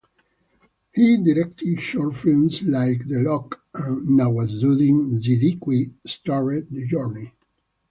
[0.95, 7.31] He directed short films like "The Lock" and Nawazuddin Siddiqui starrer "The Journey".